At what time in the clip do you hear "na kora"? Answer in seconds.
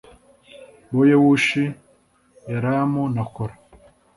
3.15-3.55